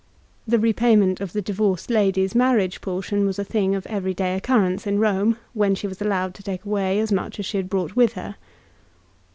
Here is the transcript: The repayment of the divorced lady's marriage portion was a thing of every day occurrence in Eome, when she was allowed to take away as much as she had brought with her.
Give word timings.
The 0.47 0.57
repayment 0.57 1.21
of 1.21 1.31
the 1.31 1.43
divorced 1.43 1.91
lady's 1.91 2.33
marriage 2.33 2.81
portion 2.81 3.23
was 3.27 3.37
a 3.37 3.43
thing 3.43 3.75
of 3.75 3.85
every 3.85 4.15
day 4.15 4.35
occurrence 4.35 4.87
in 4.87 4.97
Eome, 4.97 5.37
when 5.53 5.75
she 5.75 5.85
was 5.85 6.01
allowed 6.01 6.33
to 6.33 6.41
take 6.41 6.65
away 6.65 6.97
as 6.97 7.11
much 7.11 7.37
as 7.37 7.45
she 7.45 7.57
had 7.57 7.69
brought 7.69 7.95
with 7.95 8.13
her. 8.13 8.35